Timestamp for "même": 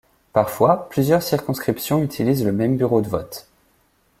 2.51-2.75